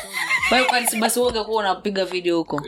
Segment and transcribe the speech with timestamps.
[0.52, 2.62] Wewe kwa nisi basi uoga kuwa unapiga video huko.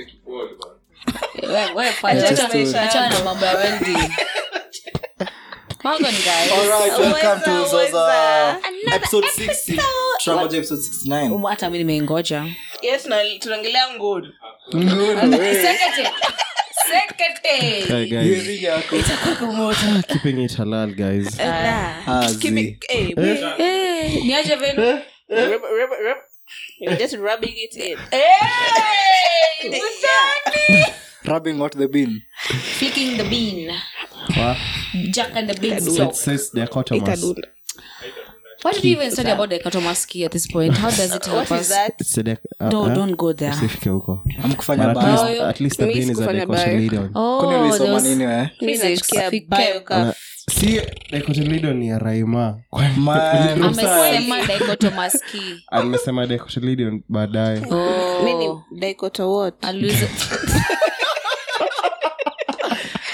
[1.48, 4.00] Wewe achana na mambo ya wendi.
[5.84, 6.52] Welcome guys.
[6.52, 8.58] All right, welcome to Zoza.
[8.96, 9.82] Episode 60.
[10.18, 11.46] Tunamoja episode 69.
[11.50, 12.46] Hata mimi nimeingoja
[12.82, 13.08] yes
[13.40, 14.34] tunaongelea ngono
[20.08, 21.98] keeping it halal guys ah.
[22.08, 22.30] ah.
[22.42, 23.44] eh, eh?
[23.58, 25.00] eh, niaje venu
[27.00, 27.98] just rubbing it in
[31.26, 32.22] rubbing out the bean
[32.78, 33.82] flicking the bean
[35.10, 36.04] jack and the bean so.
[36.04, 36.52] it's, it's
[38.64, 40.76] Why did you even study about dichotomasky at this point?
[40.76, 41.72] How does it help us?
[41.72, 41.88] Uh,
[42.70, 43.52] no, uh, don't go there.
[43.54, 44.24] Usifike huko.
[44.44, 45.26] Amkufanya bio.
[45.48, 47.10] At least the brain is a dichotomidon.
[47.16, 48.42] Oh, Kwani ulisoma nini wewe?
[48.44, 48.50] Eh?
[48.60, 49.10] Physics.
[49.48, 50.10] Bio ka uh,
[50.50, 52.60] si dikotomido ni ya raima
[55.70, 58.62] amesema dikotomido baadaye oh.
[58.76, 59.54] dikoto what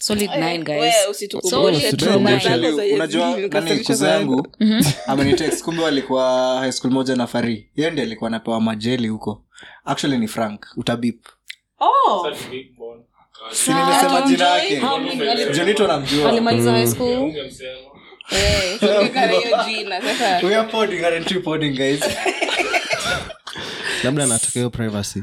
[0.00, 0.30] Eh,
[2.94, 4.82] unajuakuza yangu mhm.
[5.06, 9.44] amenitext kumbe walikuwa high moja na fari yeye ndi alikuwa anapewa majeli huko
[9.84, 11.26] actually ni frank utabip
[11.80, 12.32] oh.
[14.28, 14.82] jina yake
[15.56, 17.32] jonito namjuaalimaliza high mm.
[21.78, 22.02] eh,
[24.04, 25.22] labda anatoka privacy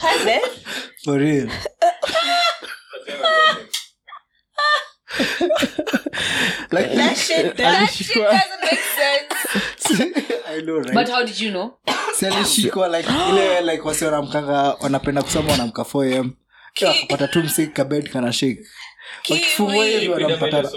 [0.00, 0.40] Pardon?
[1.04, 1.48] For real.
[6.72, 8.84] like that shit, that shit doesn't make
[10.20, 10.32] sense.
[10.48, 10.92] I know, right?
[10.94, 11.76] But how did you know?
[12.18, 16.30] Selishikwa like ile like wasi wanamkanga wanapenda kusoma wanamka 4am
[16.74, 18.60] kiwa tu msiki kabed kana shik
[19.30, 20.70] wakifungua hivi wanampata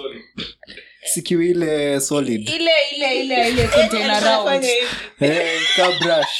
[1.14, 4.66] sikiwi ile solid ile ile ile ile eh, container round
[5.22, 6.40] eh kabrush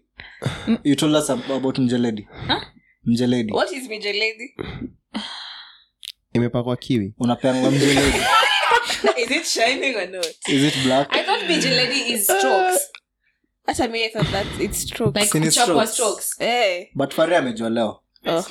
[0.83, 2.61] you told us about mjeledi huh?
[3.03, 4.55] mjeledi what is mjeledi
[6.33, 7.99] imepakwa kiwi unapeangwa mjeledi
[9.25, 12.91] is it shining or not is it black i thought mjeledi is strokes
[13.65, 16.25] hata mi i thought that it's strokes like Sini kuchapwa strokes.
[16.29, 18.43] strokes eh but fare amejua leo oh.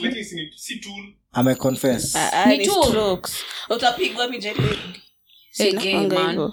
[1.32, 3.34] ameconfess ah, ah, ni strokes
[3.70, 4.78] utapigwa mjeledi
[5.52, 6.52] hey, eh, gay man, man.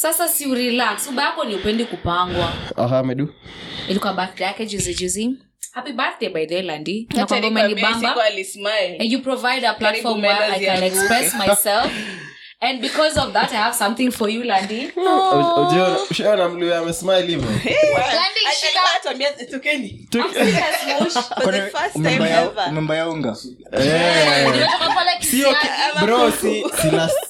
[0.00, 3.34] sasa si urelax uba yako ni upendi kupangwa aha medu
[3.88, 5.30] ilikuwa birthday yake juzi juzi
[5.72, 7.62] happy birthday by the landi nakwamba
[9.00, 11.92] you provide a platform where i can express myself
[12.60, 14.92] and because of that i have something for you landi
[16.10, 17.62] ushaona mliwe amesmile hivomemba
[22.98, 23.06] ya
[26.00, 26.64] bro si
[26.96, 27.29] last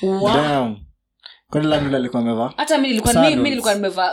[0.00, 2.88] kwani labda alikuwa amevaa hata mi
[3.36, 4.12] nilikuwa nimevaa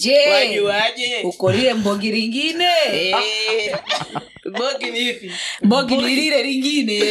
[0.00, 1.74] Je, wajuaje?
[1.74, 3.74] mbogi lingine eh?
[4.50, 5.30] mbogi ni ipi?
[5.62, 7.02] Mbogi ni lile lingine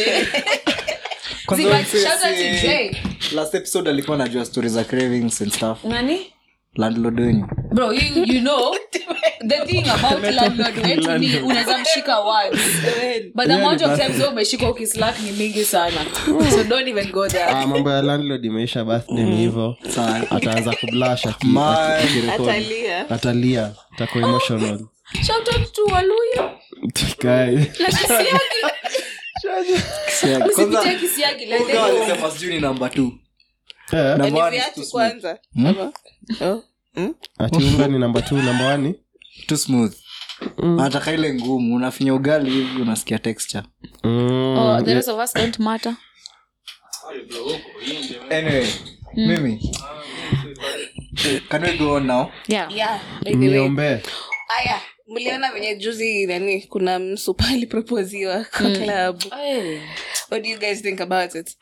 [3.34, 6.26] last episode alikuwa najua stori za cravings and stuff nani
[6.76, 8.70] landlodweni bro you, you know
[9.48, 12.60] the thing about landlord wetu ni unaweza mshika once
[13.34, 16.06] but the amount of times umeshika ukislack ni mingi sana
[16.50, 19.36] so don't even go there ah mambo ya landlord imeisha birthday ni mm.
[19.36, 19.76] hivyo
[20.30, 24.80] ataanza kublash atalia atalia atakuwa emotional
[25.26, 26.50] shout out to waluya
[26.92, 28.16] tikae lakini
[30.08, 33.10] siagi kwanza kisiagi lazima namba 2
[37.38, 38.94] atiunga ni namba namba wani
[40.76, 43.62] nataka ile ngumu unafinya ugali hivi unasikia mm.
[44.58, 44.78] oh,
[48.28, 48.66] hmm.
[49.16, 49.74] mimi
[51.48, 51.66] can
[55.20, 59.38] mliona venye juzi nani kuna msupali propoziwa kwa klabu hmm.
[59.38, 59.78] hey.
[60.30, 61.56] what do you guys think about it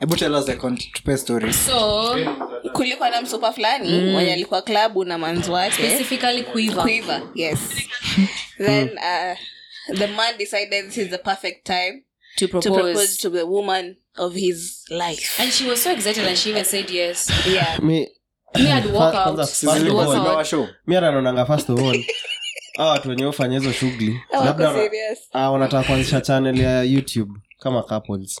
[0.00, 0.16] hebu
[0.92, 2.06] tupe story so
[2.72, 4.10] kulikuwa na msupa fulani mm.
[4.12, 6.04] mwenye alikuwa klabu na manzu wake
[6.52, 6.82] Quiver.
[6.82, 7.58] Quiver, yes
[8.66, 9.36] then uh,
[9.98, 12.04] the man decided this is the perfect time
[12.38, 12.68] to propose.
[12.68, 16.50] to propose to the woman of his life and she was so excited and she
[16.50, 18.08] even said yes yeah me
[18.54, 18.70] mi
[20.96, 22.04] ananonanga of all
[22.78, 24.74] a watu wenye ufanya hizo shughuli labda
[25.32, 28.40] ah, wanataka kuanzisha chanel ya youtube kama couples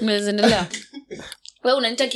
[0.00, 0.66] mnaendelea
[1.64, 2.08] we unanita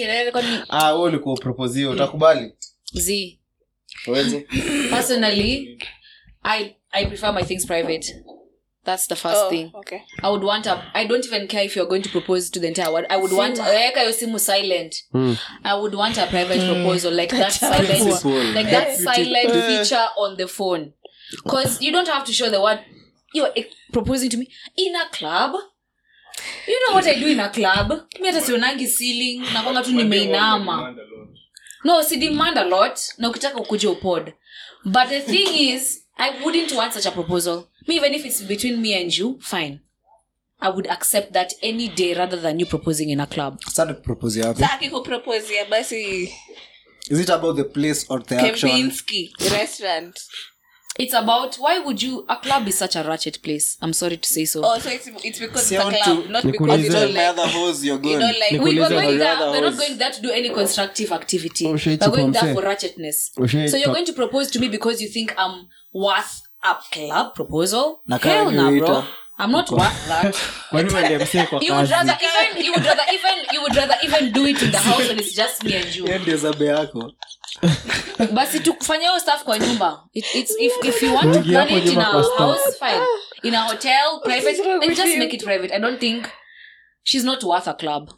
[6.97, 8.07] I, prefer my things private
[8.85, 9.73] that's the first oh, thing
[10.23, 10.65] i would want
[11.09, 13.31] don't even care if you're going to propose to the entire world i would
[14.15, 15.35] simu silent hmm.
[15.65, 16.73] i would want a private hmm.
[16.73, 17.89] proposal like that silent
[19.53, 20.93] feature on the phone
[21.43, 22.79] because you don't have to show the word
[23.33, 24.37] you're eh, proposing to
[24.77, 25.53] in a club
[26.67, 30.95] you know what i do in a club mi hata sionangi ceiling nakwanga tu nimeinama
[31.85, 34.33] no si demand a lot na ukitaka ukuja upod
[34.85, 38.77] but the thing is i wouldn't want such a proposal me even if it's between
[38.77, 39.81] me and you fine
[40.61, 43.61] i would accept that any day rather than you proposing in a club
[44.75, 46.23] akikuproposia basi
[47.11, 50.21] is it about the place or the Kempinski restaurant
[50.99, 54.29] it's about why would you a club is such a ratchet place i'm sorry to
[54.29, 57.51] say so oh so it's, it's because it's a club not because you know like,
[57.51, 60.51] hose, you're you know, like were going there we're not going there to do any
[60.51, 64.61] constructive activity oh, we're going there for ratchetness oh, so you're going to propose to
[64.61, 69.05] me because you think i'm worth a club proposal hell nah bro
[69.37, 70.27] I'm not worth that.
[70.73, 71.29] you would rather even
[71.63, 72.63] you would rather even
[73.53, 76.05] you would rather even do it in the house and it's just me and you.
[76.05, 77.13] Ndio zabe yako.
[78.33, 80.05] Basi tukufanya hiyo stuff kwa nyumba.
[80.13, 82.05] It, it's if if you want to plan it in our
[82.39, 83.01] house fine.
[83.43, 85.75] In a hotel private and just make it private.
[85.75, 86.29] I don't think
[87.03, 88.11] she's not worth a club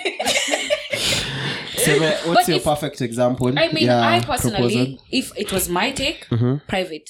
[1.76, 5.06] Seme, what's But your if, perfect example i mean yeah, i personally proposal?
[5.12, 6.56] if it was my take mm-hmm.
[6.68, 7.10] private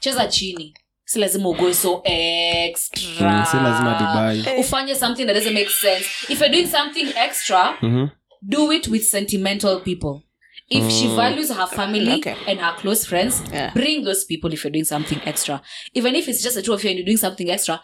[0.00, 6.48] cheza chini si lazima ugoe so extra mm, something that doesn't make sense if you're
[6.52, 8.08] doing something extra mm-hmm.
[8.42, 10.25] do it with sentimental people
[10.68, 10.90] if mm.
[10.90, 12.36] she values her family okay.
[12.48, 13.72] and her close friends yeah.
[13.72, 15.62] bring those people if you're doing something extra
[15.94, 17.80] even if it's just a two of you and you're doing something extra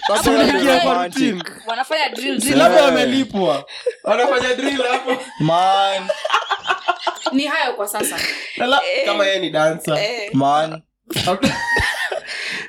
[0.09, 3.65] basi labda wamelipwa
[4.05, 6.03] wanafanya hapo man
[7.33, 8.19] ni hayo kwa sasa
[8.57, 9.05] Nala, eh.
[9.05, 10.31] kama yeye ni dancer eh.
[10.35, 10.83] man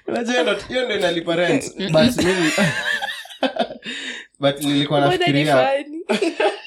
[0.08, 2.52] unajua hiyo ndio inalipa rent but mimi
[4.42, 5.70] but nilikuwa nafikiria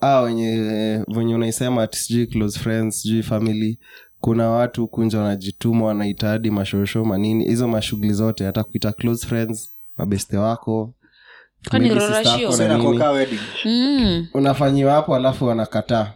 [0.00, 0.54] ah, wenye
[1.08, 3.78] venye unaisema ati sijui close friends sijui family
[4.20, 9.70] kuna watu kunja wanajituma wanaita hadi mashosho manini hizo mashughuli zote hata kuita close friends
[9.96, 10.94] mabeste wako
[13.62, 14.28] hmm.
[14.34, 16.12] unafanyiwa hapo alafu wanakataa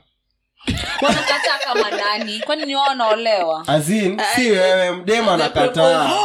[3.66, 6.10] azin si wewe mdema anakataa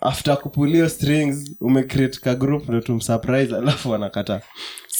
[0.00, 4.40] after kupulio strings umecreate ka group ndo tumsurprise alafu wanakataa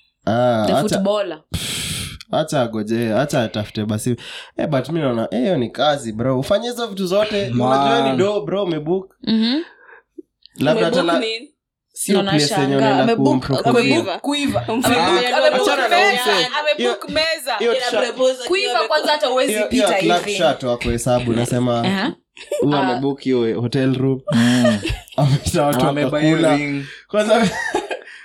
[2.31, 4.17] hacha agojee hacha atafute basi hey,
[4.57, 8.11] eh, but mi naona eh, hiyo hey, ni kazi bro ufanye hizo vitu zote unajua
[8.11, 9.61] ni do bro umebook mm-hmm.
[10.65, 11.17] labda hata la
[20.79, 21.35] kuhesabu uh-huh.
[21.35, 22.13] nasema huyu uh-huh.
[22.63, 22.75] uh-huh.
[22.81, 24.19] amebook hiyo hotel room
[25.17, 26.57] ameta watu wakakula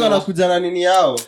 [0.00, 1.20] wanakuja na nini yao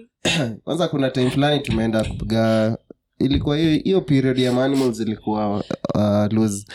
[0.83, 0.89] eh.
[0.91, 2.77] kuna time fulani tumeenda kupiga
[3.19, 5.63] ilikuwa hiyo period ya maanimals ilikuwa
[5.95, 6.65] uh, lose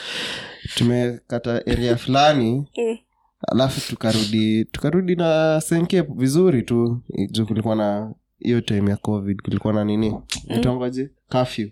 [0.75, 2.99] tumekata area fulani eh.
[3.53, 9.39] alafu tukarudi tukarudi na senke vizuri tu eh, juu kulikuwa na hiyo time ya covid
[9.43, 10.17] kulikuwa na nini
[10.57, 11.71] itongoje mm.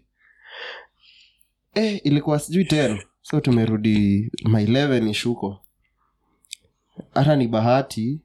[1.74, 5.60] eh, ilikuwa sijui ten so tumerudi ma ishuko
[7.14, 8.20] hata ni bahati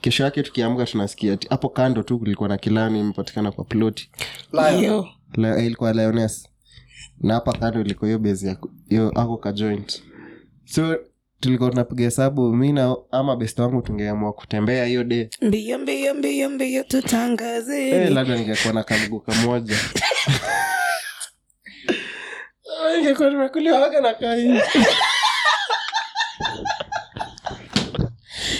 [0.00, 4.10] kesho yake tukiamka tunasikia hapo kando tu kulikuwa na kilani imepatikana kwa ploti
[4.58, 6.48] eh, ilikuwa liones
[7.22, 8.56] na hapa kando ilikuwa hiyo bezi
[9.14, 10.02] ako ka joint
[10.64, 10.96] so
[11.40, 16.50] tulikuwa tunapiga hesabu mi na ama best wangu tungeamua kutembea hiyo de mbio mbio mbio
[16.50, 19.76] mbio tutangaze hey, eh, labda ningekuwa na kamguu kamoja
[22.98, 24.58] ningekuwa nimekuliwaga na kaii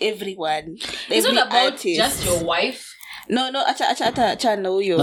[0.00, 0.76] everyone
[1.08, 1.96] it's not about artist.
[1.96, 2.92] just your wife
[3.28, 5.00] no no acha acha acha acha huyo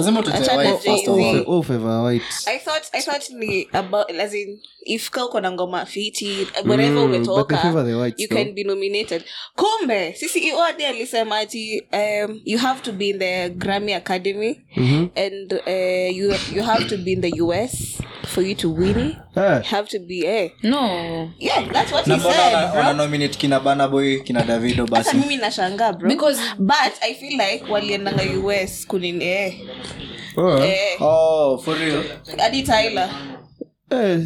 [2.47, 4.59] i thought i thought ni about as in
[4.95, 6.29] uko na ngoma fiti
[6.63, 9.23] mm, whatever mm, umetoka you can be nominated
[9.55, 15.09] kumbe sisi iode alisema ati um, you have to be in the grammy academy mm-hmm.
[15.15, 17.99] and uh, you you have to be in the us
[18.33, 19.61] for you to win yeah.
[19.61, 20.49] have to be a eh.
[20.63, 25.17] no yeah that's what he said bro nominate kina bana boy kina davido basi hata
[25.21, 28.23] mimi nashangaa bro because but i feel like waliendanga
[28.63, 29.53] us kunini eh
[30.37, 30.95] oh, eh.
[30.99, 32.03] oh for real
[32.39, 33.09] hadi tyler
[33.91, 34.25] eh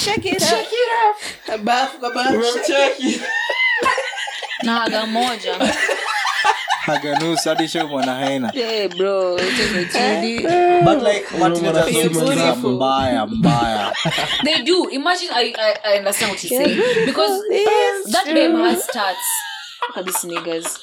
[0.00, 0.48] shake it up.
[0.48, 1.60] Shake it up.
[1.60, 2.30] Bafu baba.
[2.32, 3.22] Umemcheki.
[4.64, 5.54] Na haga moja.
[6.80, 8.48] haga nusu hadi show mwana haina.
[8.50, 9.52] Hey bro, eh?
[9.56, 10.42] tumechidi.
[10.84, 12.70] But like what is that beautiful?
[12.78, 13.92] Mbaya mbaya.
[14.44, 14.88] They do.
[14.92, 17.42] Imagine I I, I understand what you say because
[18.12, 19.26] that babe has stats.
[19.94, 20.78] Kabisa niggas.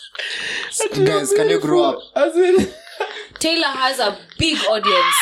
[1.05, 1.99] Guys, can you grow up?
[2.15, 2.67] As in
[3.39, 5.15] Taylor has a big audience.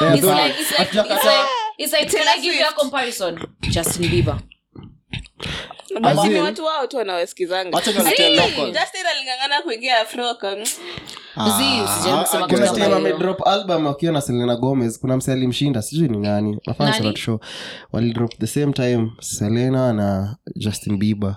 [0.00, 2.72] Yeah, it's like it's like it's like it's like Taylor can i give you a
[2.72, 3.38] comparison
[3.70, 4.38] justin bieber
[6.42, 8.74] watu wao tu wanawesikizangaalistinalingangana
[11.36, 11.84] ah.
[13.44, 17.40] ah, album akiwa na selena gomez kuna mse alimshinda sijui ni nani nafanya show
[17.92, 21.36] walidrop the same time selena na justin bieber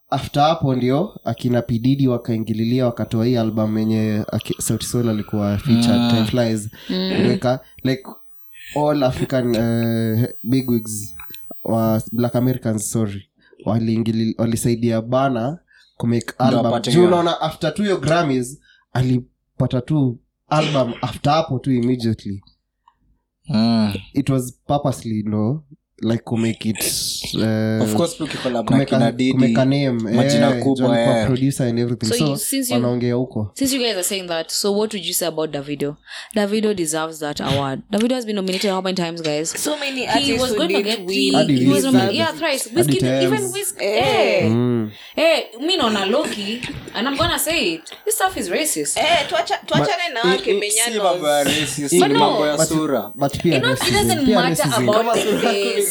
[0.11, 4.25] after hapo ndio akina pididi wakaingililia wakatoa hii album yenye
[4.59, 7.59] sauti sol alikuwa featuredweka ah.
[12.43, 12.55] mm.
[12.55, 13.15] eh,
[14.37, 15.59] walisaidia bana
[15.97, 18.59] kumake album unaona after tu hiyo grammys
[18.93, 20.19] alipata tu
[20.49, 22.43] album after hapo tu immediately
[23.49, 23.93] mm.
[24.13, 25.63] it was purposely ndo
[26.01, 26.93] like kumake it
[27.35, 28.19] uh, of course
[31.61, 32.37] and everything so,
[32.73, 35.95] wanaongea huko since you guys are saying that so what would you say about davido
[36.35, 40.33] davido deserves that award davido has been nominated how many times guys so many he
[40.33, 41.69] was going to get win.
[41.71, 44.41] was nominated yeah thrice Whiskey, even Whiskey hey.
[44.49, 44.91] Mm.
[45.15, 46.61] hey me naona loki
[46.95, 49.29] and i'm gonna say it this stuff is racist hey eh,
[49.65, 52.57] tuachane na wake menyanos but no
[53.15, 55.90] but, but it, doesn't matter about the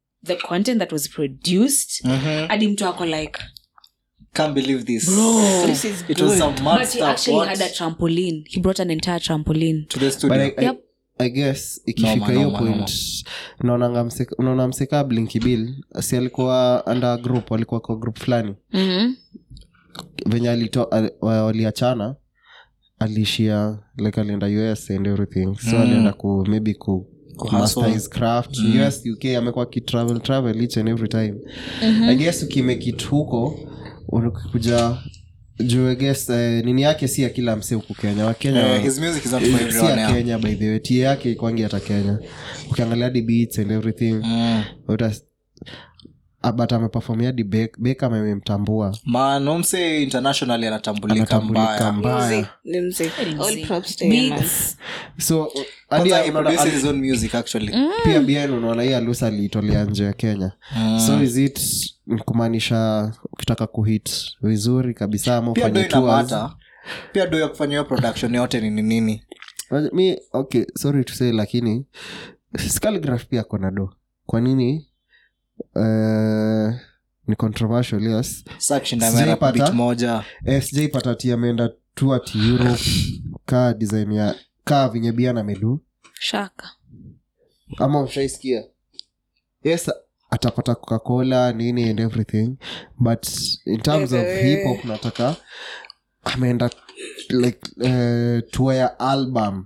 [0.23, 2.47] the content that was produced mm-hmm.
[2.47, 3.39] hadi mtu ako like
[4.33, 5.05] can't believe this.
[5.09, 6.21] Bro, this is it good.
[6.21, 6.93] was some but stuff.
[6.93, 7.49] he actually what?
[7.49, 8.43] had a trampoline.
[8.47, 10.29] He brought an entire trampoline to the studio.
[10.29, 10.83] But I, I, yep.
[11.17, 11.51] I
[11.87, 12.91] ikifika hiyo point
[13.63, 19.15] naona mseka, blinki bill si alikuwa under group alikuwa kwa group fulani mm-hmm.
[20.25, 20.69] venye
[21.21, 22.15] waliachana
[22.99, 25.81] aliishia like alienda us and everything so mm.
[25.81, 26.73] alienda ku maybe
[28.09, 29.13] craft mm.
[29.13, 31.33] uk amekuwa kitravel travel each and every time
[31.83, 32.09] mm-hmm.
[32.09, 33.59] i guess ukimake huko
[34.51, 34.97] kuja
[35.59, 40.39] jueges uh, eh, nini yake si ya kila mse huku kenya wakenyasi eh, ya kenya
[40.39, 42.19] by the way tie yake kwangi hata kenya
[42.71, 44.63] ukiangalia hadi and everything mm.
[44.87, 45.23] utas,
[46.43, 52.47] Ah, but ameperformia di bekam amemtambua manomse international anatambulika mbaya,
[55.19, 55.49] so
[55.91, 57.89] mm.
[58.03, 60.99] pia bien unaona hii alusa aliitolea nje ya kenya mm.
[61.07, 61.59] so is it
[62.25, 64.09] kumaanisha ukitaka kuhit
[64.41, 65.89] vizuri kabisa ama ufanye
[67.11, 69.23] pia do ya kufanya hiyo production yote ni nini
[69.93, 71.85] mi okay sorry to say lakini
[72.67, 73.93] scaligraph pia kona do
[74.25, 74.87] kwa nini
[75.75, 76.73] uh,
[80.61, 82.83] sijaipata ti ameenda tu ati europe
[83.45, 85.83] kaa design ya kaa vinyebia na medu
[86.13, 86.69] shaka
[87.77, 88.63] ama ushaisikia
[89.63, 89.91] yes
[90.29, 92.55] atapata kokakola nini and everything
[92.99, 93.27] but
[93.65, 95.35] in terms of hip hop nataka
[96.23, 96.69] ameenda
[97.29, 99.65] like uh, tour ya album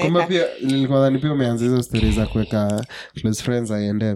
[0.00, 2.84] kumbe pia nilikuwadhani pia umeanza hizo stori za kuweka
[3.20, 4.14] close friends aiendee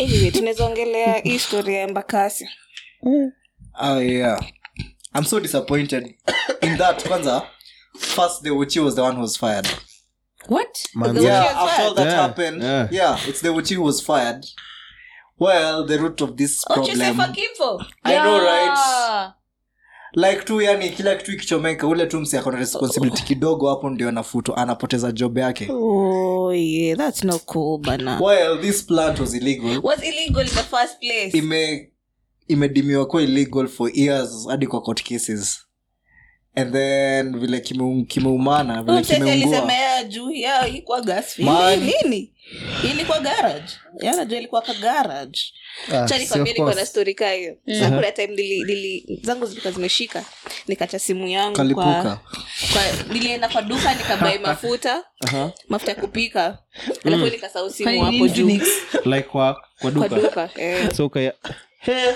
[0.00, 2.46] anyway, hii story ya embakasi
[3.06, 3.30] oh,
[3.74, 4.42] ah, yeah.
[5.14, 6.14] i'm so disappointed
[6.62, 7.42] in that kwanza
[7.98, 9.68] first the uchi was the one who was fired
[10.48, 11.96] what Man, yeah, after fired?
[11.96, 12.88] that yeah, happened yeah.
[12.92, 14.46] yeah it's the uchi who was fired
[15.40, 17.20] well the root of this problem
[17.60, 19.32] oh, i know right
[20.14, 24.54] like tu yani kila kitu ikichomeka ule tu msi akona responsibility kidogo hapo ndio anafuto
[24.54, 25.68] anapoteza job yake
[32.48, 35.58] imedimiwa kuwa illegal for years hadi kwa court cases
[36.54, 37.60] and vile
[38.08, 38.96] kimeumana ah, mhm.
[49.22, 50.24] zangu zilika zimeshika
[50.68, 51.92] nikacha simu yangu Kalipuka.
[52.02, 52.18] kwa,
[52.72, 52.82] kwa
[53.14, 55.50] nilienda kwa duka nikabai mafuta uh-huh.
[55.68, 56.58] mafuta ya kupika
[57.04, 57.24] alafu
[57.82, 58.00] mm.
[58.00, 58.48] hapo juu
[59.04, 60.92] like kwa, kwa duka, kwa duka eh.
[60.96, 61.32] so, kaya,
[61.80, 62.12] hey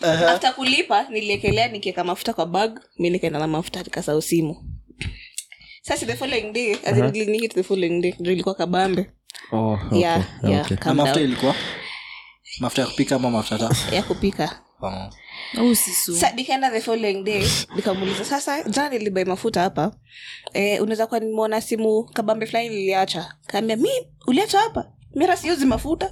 [0.00, 0.24] uh-huh.
[0.28, 4.56] after kulipa niliekelea nikieka mafuta kwa bag mi nikaenda na mafuta nikasau simu
[5.82, 7.12] sasa the following day as uh-huh.
[7.12, 9.10] nilinihit the following day ndio ilikuwa kabambe
[9.52, 9.98] oh, okay.
[10.00, 10.50] yeah, okay.
[10.50, 10.92] yeah, okay.
[10.92, 11.54] mafuta ilikuwa
[12.60, 15.10] mafuta ya kupika ama mafuta ta ya kupika oh.
[15.58, 15.74] Oh,
[16.34, 17.46] nikaenda the following day
[17.76, 19.96] nikamuuliza sasa jana nilibai mafuta hapa
[20.52, 23.90] eh, unaweza kuwa nimeona simu kabambe fulani niliacha kaambia mi
[24.26, 26.10] uliacha hapa mira siozi mafuta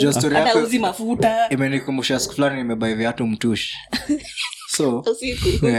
[0.80, 3.73] mafuta imenikumbusha siku fulani nimebai viatu mtushi
[4.78, 5.71] soilikuwa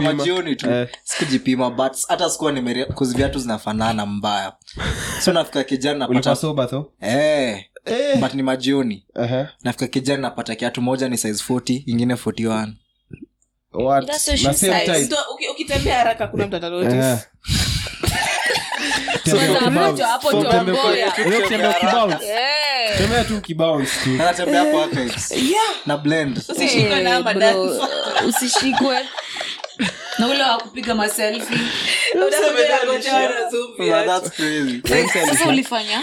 [0.00, 0.88] eh, majioni tu eh.
[1.04, 4.52] sikujipima but hata sikuwa nimekozi viatu zinafanana mbaya
[5.20, 6.84] so nafika kijana napata
[7.84, 8.20] eh.
[8.20, 9.46] but ni majioni uh-huh.
[9.62, 12.68] nafika kijani napata kiatu moja ni size 40 ingine 41
[13.72, 14.10] What?
[15.90, 17.20] haraka kuna mtu na ule
[30.90, 30.94] wa
[34.04, 34.80] maselfi
[35.48, 36.02] ulifanya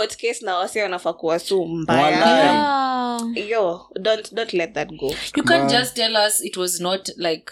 [0.03, 1.39] it case na wasi wanafaa kuwa
[4.31, 7.51] don't let that go you can't just tell us it was not like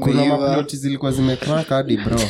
[0.00, 2.20] kuna maploti zilikuwa zimekrak hadi bro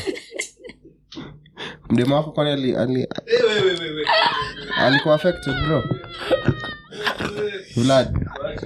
[1.90, 3.08] mdemo wako kwani ali, ali,
[4.78, 5.82] alikuwa affected bro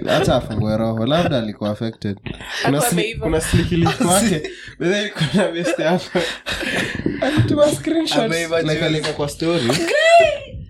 [0.06, 2.16] hata afungue roho labda alikuwa affected
[2.64, 3.02] kuna, sli,
[7.22, 9.64] alituma screenshot kwa story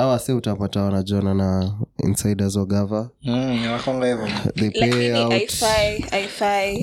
[0.00, 1.74] hawa se utapata wanajuana na
[2.04, 3.78] insiders wagava mm,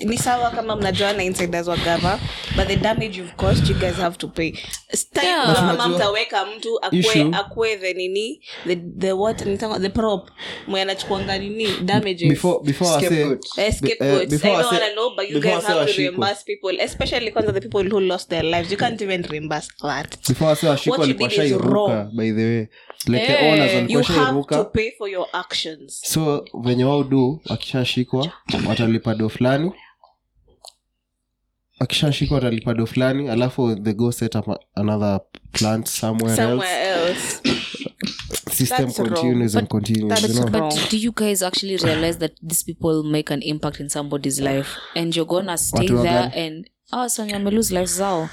[0.07, 2.19] ni sawa kama mnajua na insiders wagava
[2.55, 4.53] but the damage you've caused you guys have to pay
[5.55, 6.79] kama mtaweka mtu
[7.31, 8.43] akwe the nini
[8.97, 9.43] the, what
[9.81, 10.29] the prop
[10.67, 13.77] mwe anachukuanga nini damages eh,
[16.45, 20.51] people especially kwanza the people who lost their lives you can't even reimburse that before
[20.51, 22.67] i say ashiko alikuwa by the way
[23.07, 26.83] like hey, the eh, owners alikuwa shairuka to pay for for your actions so venye
[26.85, 28.31] wao do wakishashikwa
[28.69, 29.71] watalipa do fulani
[31.79, 35.19] akishashikwa watalipa fulani alafu the go set up another
[35.51, 36.43] plant somewhere,
[40.99, 45.29] you guys actually realize that these people make an impact in somebody's life and you're
[45.29, 48.27] gonna stay there and oh, so wame lose life zao no.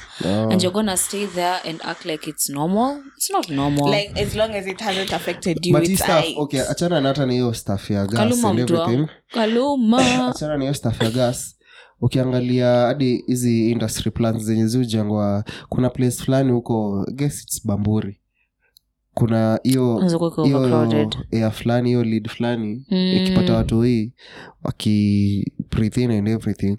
[0.46, 0.52] Oh.
[0.52, 4.34] and you're gonna stay there and act like it's normal it's not normal like as
[4.36, 6.34] long as it hasn't affected you but it's stuff, I...
[6.38, 10.74] okay achana na na hiyo stuff ya gas kaluma and everything kaluma achana na hiyo
[10.74, 11.56] stuff ya gas
[12.00, 18.20] ukiangalia hadi hizi industry plans zenye ziujengwa kuna place fulani huko guess it's bamburi
[19.14, 20.02] kuna hiyo
[21.30, 23.16] air fulani hiyo lead fulani mm.
[23.16, 24.12] ikipata watu hii
[24.64, 26.78] waki breathe and everything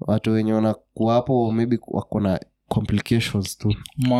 [0.00, 3.74] watu wenye wanakuwapo maybe wako na complications tu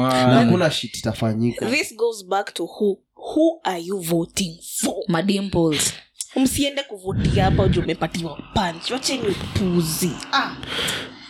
[0.09, 5.93] hakuna shit itafanyika this goes back to who who are you voting for madimples
[6.37, 10.55] msiende kuvutia hapa juu umepatiwa panch wacheni upuzi ah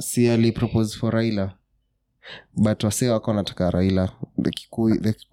[0.00, 1.52] si alipropose for raila
[2.56, 5.14] but wasee wako wanataka raila the kikuyu, the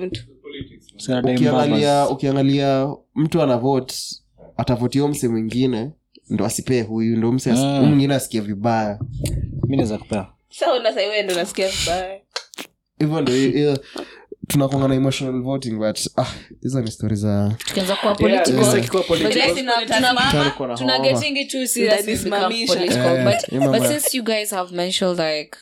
[0.00, 0.20] mtu
[0.98, 2.88] ukiangalia ukiangalia
[4.56, 5.90] atavotia mse mwingine
[6.30, 7.84] ndo asipee huyu ndo mse as- mm.
[7.88, 8.98] mwingine asikie vibaya
[12.98, 13.30] hivyo ndo
[14.50, 16.32] tunakonga na emotional voting but ah
[16.62, 18.58] hizo ni stori za tukianza kuwa political
[23.74, 25.56] eh, since you guys have mentioned like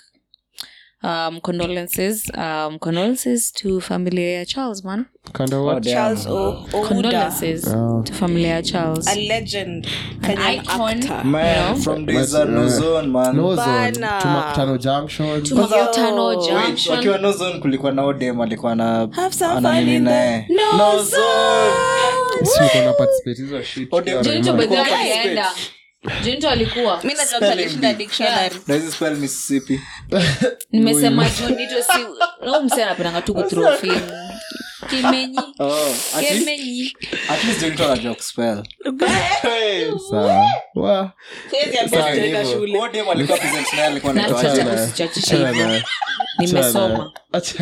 [1.02, 5.06] um, condolences um, condolences to familia ya charles man
[5.40, 8.02] oh, Charles o- oh, oh, condolences Oh.
[8.02, 9.86] to familia charles a legend,
[10.20, 10.98] Kenyan icon.
[10.98, 11.14] actor.
[11.20, 11.80] Uh, man, No.
[11.82, 12.44] from Dizza, Yeah.
[12.60, 13.36] Luzon, man.
[13.56, 14.18] Bana.
[14.22, 15.40] tumakutano junction Yo.
[15.56, 16.94] Makutano Junction.
[16.96, 21.02] wakiwa no zone kulikuwa na odem alikuwa na Have some fun in the naye No
[21.04, 22.42] zone.
[22.44, 23.88] Si uko na participate hizo shit.
[23.92, 24.84] Odem Jo, hicho alikuwa
[26.24, 27.00] junto alikuwa
[30.72, 32.06] nimesema junito si
[32.64, 33.74] mse anapendanga tu kuthrow
[34.90, 35.78] kimenyi oh,
[36.20, 36.94] kemenyi
[37.28, 38.62] at least ndio mtu anajua kuspell
[44.42, 45.82] sawa chachisha hivyo
[46.38, 47.54] nimesoma eh,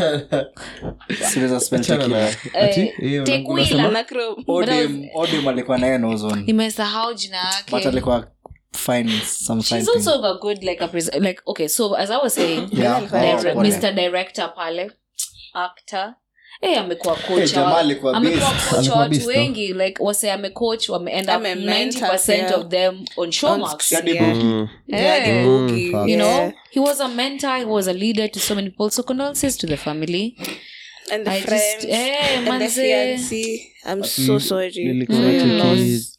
[3.03, 3.45] eh,
[5.51, 5.99] alikuwa naye
[6.47, 7.37] nimesahau jina
[7.73, 8.27] yakealikuwa
[8.73, 12.69] find some she's also a good like a like okay so as i was saying
[12.73, 13.03] yeah.
[13.13, 14.93] Oh, mr director pale
[15.55, 16.15] actor
[16.61, 18.25] hey, eh, amekuwa kochaamekuwa
[18.83, 22.59] eh, watu wengi like wase amecoach wameenda 90 yeah.
[22.59, 24.67] of them on showmax mm-hmm.
[24.89, 25.47] eh.
[25.47, 26.09] mm-hmm.
[26.09, 29.03] you know he was a mentor he was a leader to so many people so
[29.03, 30.37] condolences to the family
[31.13, 34.73] and the I friends just, hey, and the I'm so sorry.
[34.73, 35.07] Mm.
[35.07, 36.16] Mm.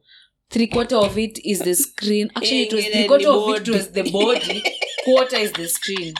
[0.51, 3.87] three quarter of it is the screen actually it was three quarter of it was
[3.97, 4.61] the body
[5.05, 6.13] quarter is the screen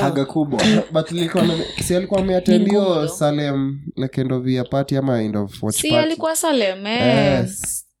[0.00, 0.60] haga kubwa
[1.96, 2.68] alikuwa ameatend
[3.18, 6.06] salem like end of year party ama end of watch si party.
[6.06, 7.00] alikuwa salem eh.
[7.06, 7.93] yes eh,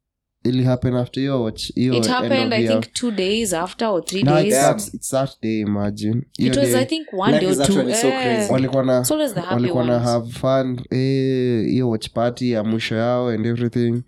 [0.44, 4.22] it'll happen after your watch your it happened i think two days after or three
[4.22, 6.80] no, days it's that, it's that day imagine your it was day.
[6.80, 8.48] i think one like day or two so yeah.
[8.50, 14.02] walikuwa na have fun hiyo eh, watch party ya mwisho yao and everything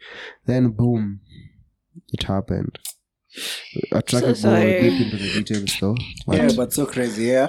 [0.46, 1.18] then boom
[2.12, 2.78] it happened
[3.92, 5.96] I track so, go deep into the details though
[6.32, 7.48] yeah but so crazy yeah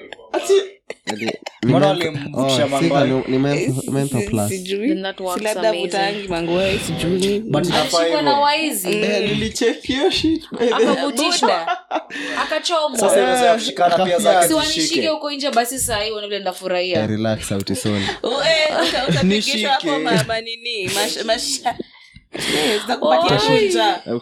[0.33, 0.39] Oh,
[5.41, 6.79] labda vutangi manguo eh,
[15.55, 17.07] basi sahii wanavile ndafurahia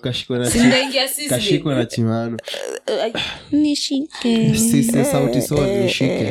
[0.02, 4.30] kashikwa na chimano so uh, uh, uh, nishike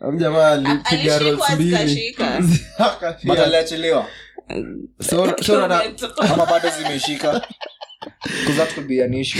[0.00, 2.16] ah, alipiga rolls mbili
[6.48, 7.46] bado zimeshika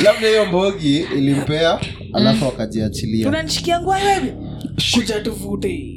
[0.05, 1.81] labda hiyo mbogi ilimpea
[2.15, 4.37] alafu akajiachilia unanishikia ngwa wewe
[4.95, 5.97] kuja tuvute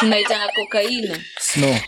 [0.00, 1.82] tunaitanga kokaina snow eh.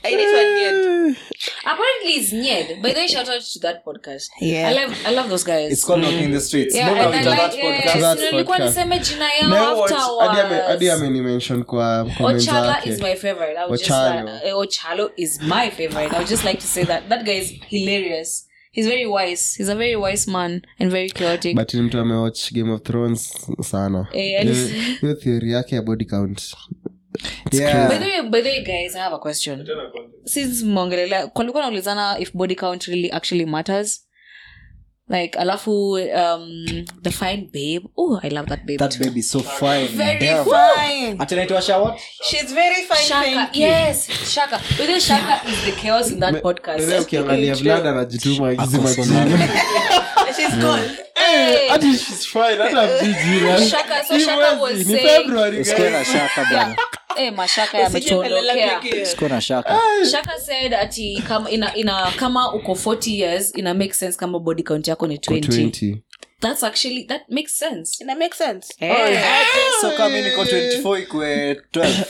[1.64, 4.68] apparently it's nyed by the way shout out to that podcast yeah.
[4.70, 7.46] I, love, I love those guys it's called knocking the streets yeah, no, and I
[7.46, 13.56] like, yes, nilikuwa niseme jina yao afterwards ameni mention kwa comments Ochala is my favorite
[13.58, 14.22] I Ochalo.
[14.22, 17.24] just uh, eh, Ochalo is my favorite I would just like to say that that
[17.24, 21.74] guy is hilarious he's very wise he's a very wise man and very chaotic but
[21.74, 23.32] mtu amewatch game of thrones
[23.62, 26.54] sana eh, hiyo theory yake ya body count
[27.50, 27.88] Yeah.
[27.88, 28.52] By the
[31.54, 34.00] naulizana if body count really actually matters
[35.08, 35.74] like alafu
[36.22, 39.02] um, the fine babe oh i love that babe that too.
[39.04, 40.44] babe is so fine very Damn.
[40.44, 43.24] fine atanaitwa shawa she's very fine shaka.
[43.24, 47.54] thank you yes shaka with shaka is the chaos in that Me, podcast leo ukiangalia
[47.54, 48.88] vlad anajituma kizima
[50.36, 50.96] she's gone eh,
[51.30, 51.68] Hey.
[51.68, 51.92] Hey.
[51.96, 52.56] She's fine.
[53.68, 55.06] Shaka, so Shaka was saying.
[55.08, 56.06] February, guys.
[56.10, 56.74] Shaka, yeah
[57.26, 58.80] eh, mashaka yametuondokea
[61.28, 65.40] kama, ina, kama uko 40 years ina make sense kama body count yako ni 20,
[65.70, 65.96] 20
[66.40, 68.90] that's actually that makes sense ina make sense hey.
[68.90, 68.96] Eh.
[69.00, 69.12] oh, eh.
[69.12, 69.44] yeah.
[69.44, 69.64] hey.
[69.80, 71.60] so kama niko 24 ikwe 12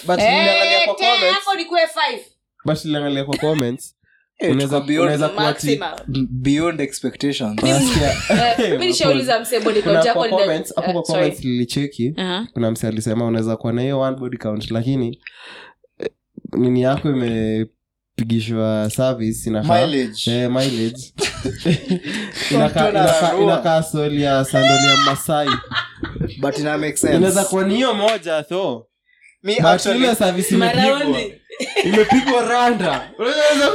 [0.06, 2.18] but hey, eh, nilangalia kwa comments hapo nikwe 5
[2.64, 3.94] but nilangalia kwa comments
[4.40, 4.56] Eh,
[11.10, 12.70] eh, lilicheki kuna eh, uh-huh.
[12.72, 15.20] mse alisema unaweza kuwa na hiyo one body count lakini
[16.56, 19.80] nini yako imepigishwa service inakaa
[23.82, 25.48] soli ya sandoli masai
[27.10, 28.86] inaweza kuwa ni hiyo moja tho
[31.86, 32.92] imepigwa randa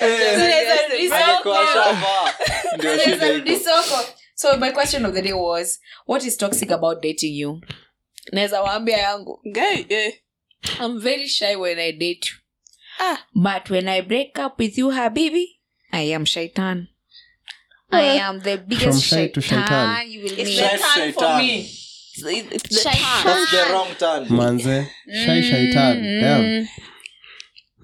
[0.00, 0.90] Eh,
[4.36, 7.60] so my question of the day was what is toxic about dating you
[8.32, 9.40] naweza waambia yangu
[9.88, 10.14] eh.
[10.80, 12.36] i'm very shy when i date you
[13.00, 13.16] ah.
[13.34, 15.60] but when i break up with you habibi
[15.90, 16.86] i am shaitan
[17.90, 20.80] i am the biggest shaitan, you will It's meet.
[20.96, 21.58] the for me.
[21.60, 23.24] It's the- it's the Shaitan.
[23.24, 24.26] That's the wrong turn.
[24.30, 24.86] manze
[25.26, 26.20] shai shaitan mm-hmm.
[26.20, 26.66] damn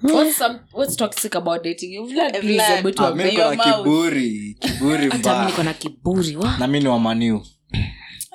[0.03, 0.87] what's some ah,
[3.73, 5.45] kiburi kiburi mbaya.
[5.47, 7.43] niko na kiburi wa na wamaniu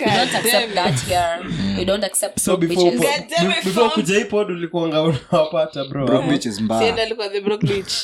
[0.00, 1.04] You don't accept that
[1.42, 1.50] girl.
[1.78, 3.02] You don't accept so before bitches.
[3.02, 4.06] God damn it, before found...
[4.06, 6.06] kuja ipod ulikuanga unawapata bro.
[6.06, 6.82] Bro bitch is mbaya.
[6.82, 7.94] Sienda alikuwa the broke bitch.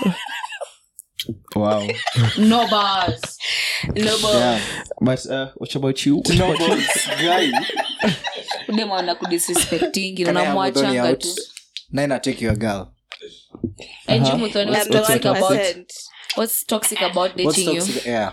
[1.56, 1.82] wow.
[2.38, 3.20] no bars.
[3.96, 4.34] No bars.
[4.34, 4.60] Yeah.
[5.00, 6.16] But uh, what about you?
[6.16, 7.06] What no bars.
[7.20, 7.52] Guy.
[8.68, 11.28] Ule mwana kudisrespecting unamwachanga tu.
[11.90, 12.82] Nine I take your girl.
[12.82, 13.88] Uh-huh.
[14.08, 15.92] And you Muthoni, what's toxic about?
[16.34, 18.12] What's toxic about dating what's toxic, you?
[18.12, 18.32] Yeah.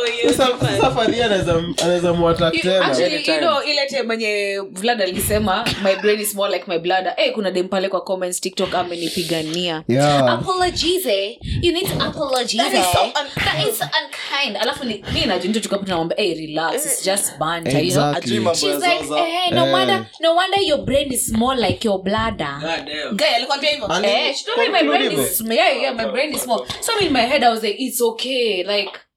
[0.29, 6.65] sasa faria anaweza mwata tenailo ile te mwenye vlad alisema my brain is more like
[6.71, 10.29] my bladder eh, hey, kuna dem pale kwa comments tiktok amenipigania yeah.
[10.31, 14.57] apologize you need to apologize that is so unkind, that is so unkind.
[14.57, 17.15] alafu mi najunitukapotanaomba hey, relax it's eh.
[17.15, 18.35] just banter exactly.
[18.35, 18.71] you know exactly.
[18.71, 19.73] she's like hey, eh, no yeah.
[19.73, 22.81] wonder no wonder your brain is more like your bladder ah,
[23.15, 26.43] guy alikwambia hivyo eh she told me my brain is yeah yeah my brain is
[26.43, 28.91] small so in my head i was like it's okay like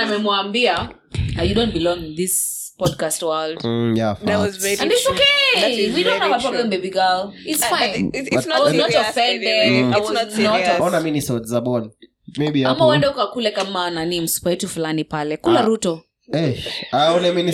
[0.03, 0.89] amemwambia
[1.37, 5.07] uh, you don't belong in this podcast world mm, yeah that was very and it's
[5.07, 6.70] okay we don't have a problem true.
[6.70, 9.95] baby girl it's uh, fine it, it's, it's not, not offended mm.
[9.99, 11.91] it's not serious ona mimi ni zabon
[12.39, 15.97] maybe ama uende ukakule kama nani msupa yetu fulani pale kula ah.
[16.33, 17.53] Hey, eh, ah, aone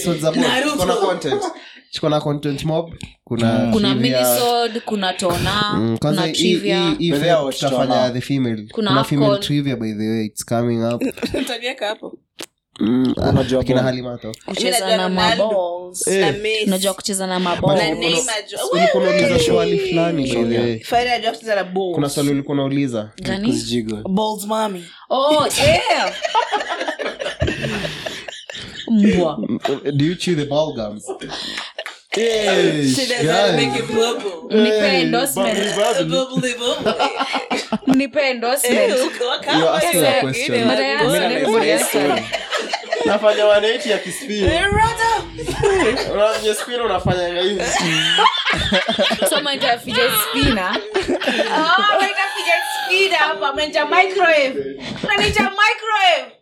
[2.20, 2.92] content mob
[3.24, 3.72] kuna mm.
[3.72, 6.96] kuna minisode kuna tona mm, kuna trivia
[8.14, 11.02] the female kuna, kuna female trivia by the way it's coming up
[11.40, 12.18] utaniweka hapo
[12.80, 13.56] Mm, ah, eh.
[16.94, 20.80] kucheza na mabolsnajua swali fulani
[22.46, 22.70] kuna
[28.92, 29.38] mbwa
[29.96, 31.04] do you chew the balgams
[43.06, 44.60] nafanya wanaiti ya kispinaenye
[46.62, 47.62] spina unafanyanga hivi
[49.30, 50.72] somaitafiga spina
[52.00, 52.54] maitafiga
[52.86, 54.54] spina hapa maita microwave
[55.08, 56.41] nanaita microwave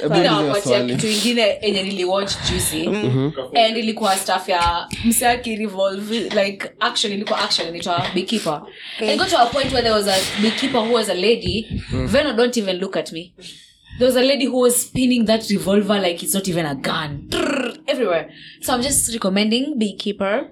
[0.71, 1.03] Eh.
[1.15, 3.57] ingine enye niliwatch juzi mm-hmm.
[3.57, 7.91] and ilikuwa staff ya msaki like action ilikuwa action to
[9.37, 12.09] a point where there was a beekeeper who was a lady mm.
[12.35, 13.33] don't even look at me
[13.97, 17.27] there was a lady who was spinning that revolver like it's not even a gun
[17.87, 18.29] everywhere
[18.61, 20.51] so i'm just recommending beekeeper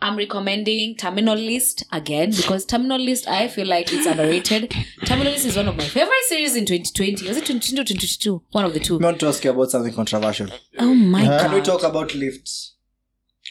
[0.00, 4.72] I'm recommending Terminal List again because Terminal List I feel like it's underrated.
[5.04, 7.26] Terminal List is one of my favorite series in 2020.
[7.28, 8.42] Was it 2020 or 2022?
[8.52, 9.00] One of the two.
[9.00, 10.48] Not to ask you about something controversial.
[10.78, 11.40] Oh my uh, god.
[11.46, 12.76] Can we talk about lifts?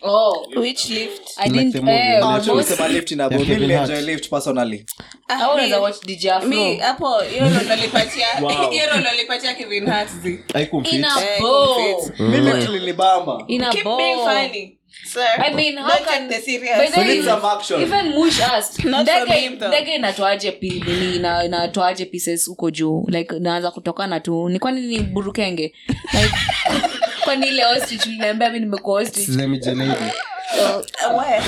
[0.02, 0.62] Oh, lift.
[0.62, 1.34] which lift?
[1.38, 1.72] I like didn't.
[1.74, 1.91] The movie.
[1.98, 2.70] Eh, almost.
[2.70, 3.39] Sema lift in Abu.
[3.39, 4.86] Mimi enjoy lift personally.
[5.02, 6.50] I ah, wanna watch DJ Afro.
[6.50, 8.26] Me hapo hiyo ndo nilipatia.
[8.72, 10.12] Hiyo ndo nilipatia Kevin Hartz.
[10.54, 10.93] Haikumfit.
[10.93, 11.10] Ina
[11.41, 11.98] bo.
[12.20, 13.43] Mimi tulilibamba.
[13.48, 13.72] Ina bo.
[13.72, 14.76] Keep being funny.
[15.16, 16.78] I mean, how can the serious?
[16.78, 17.82] But then some action.
[17.82, 23.06] Even Mush asked, ndege ndege inatoaje pili ina inatoaje pieces huko juu?
[23.08, 24.50] Like naanza kutokana tu.
[24.50, 25.74] Ni kwani ni burukenge?
[26.14, 26.36] Like
[27.24, 29.32] kwani ile hostage niambia mimi nimekuwa hostage.
[29.38, 30.14] Let me generate.
[30.62, 31.43] Uh, where?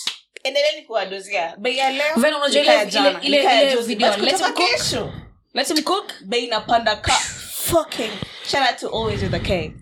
[0.43, 2.83] endeleni kuwadozia bei ya leo unajua ile-
[3.21, 4.69] ile- ile- ile video, let him cook.
[4.77, 5.11] kesho
[5.53, 6.13] Let him cook.
[6.25, 7.11] bei inapanda ka
[7.51, 8.11] fucking
[8.51, 9.73] shout out to always with a k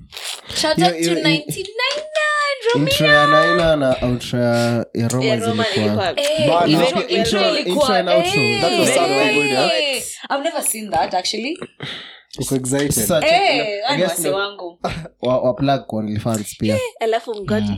[0.61, 2.87] Shout out Hiyo- to hiyo- 99 Romeo.
[2.89, 6.71] intro ya naina na outro ya- ya roma yeah, Roman zilikuwa ilikuwa- Eh, Bana.
[6.71, 8.41] even Intro- intro- intro ilikuwa- and outro.
[8.41, 9.79] eh, That was so eh, good, yeah.
[9.83, 10.03] eh.
[10.29, 11.57] I've never seen that actually.
[12.39, 14.79] uko excited Such a- Eh, I wale guess wase wangu
[15.27, 17.77] wa- wa plug kwa OnlyFans pia eh, alafu mgod mm.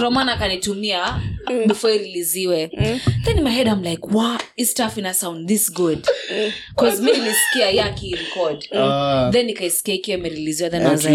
[0.00, 1.66] roman akanitumia mm.
[1.66, 3.00] before ililiziwe mm.
[3.24, 5.98] then in my head i'm like wa is ina sound this good
[6.76, 7.04] bcause mm.
[7.04, 8.82] mi nilisikia yaki irekod uh, mm.
[8.90, 9.30] ah.
[9.32, 11.14] then ikaisikia ikiwa imeriliziwa then yeah,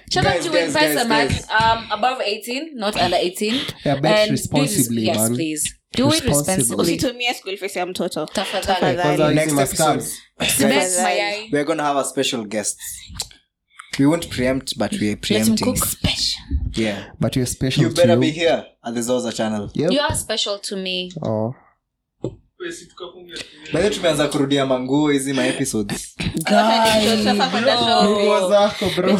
[0.11, 1.47] Shout guys, out to guys, guys, guys.
[1.49, 3.63] Um, above 18, not under 18.
[3.85, 5.33] Yeah, bet and responsibly, do this, yes, man.
[5.35, 5.79] please.
[5.93, 6.93] Do it responsibly.
[6.97, 8.25] Usitumie school fees ya mtoto.
[8.25, 9.35] Tafadhali.
[9.35, 10.03] Next episode.
[11.51, 12.77] we're going to have a special guest.
[13.97, 15.53] We won't preempt, but we're preempting.
[15.55, 16.43] Let him cook special.
[16.73, 17.05] Yeah.
[17.19, 18.19] But you're special You better you.
[18.19, 19.69] be here at the Zoza channel.
[19.73, 19.91] Yep.
[19.91, 21.11] You are special to me.
[21.23, 21.53] Oh.
[23.73, 26.15] naio tumeanza kurudia manguo hizi maepisodes
[28.49, 29.19] zako bro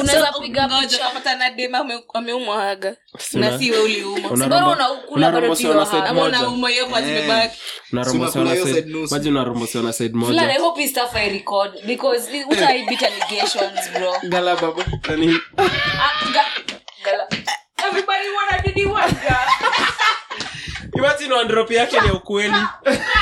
[0.00, 2.96] unaweza piga picha na dema ameumwaga
[3.32, 7.06] na siwe uliumabora unaukula badotiwahaaunauma yepa eh.
[7.06, 7.56] zimebaki
[9.10, 10.58] maji unaromoseona said mojaimagine
[21.34, 22.54] wandrop yake ni ukweli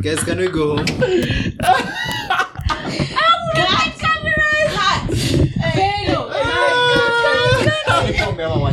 [0.02, 0.86] Guys, can we go home?
[8.36, 8.68] cameras!